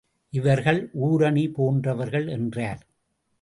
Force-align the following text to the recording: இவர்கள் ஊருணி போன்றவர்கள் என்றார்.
இவர்கள் 0.33 0.89
ஊருணி 1.01 1.49
போன்றவர்கள் 1.49 2.27
என்றார். 2.27 2.81